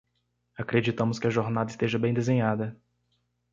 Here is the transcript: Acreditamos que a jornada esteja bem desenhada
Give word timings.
Acreditamos 0.57 1.19
que 1.19 1.27
a 1.27 1.29
jornada 1.29 1.69
esteja 1.69 1.99
bem 1.99 2.11
desenhada 2.11 2.75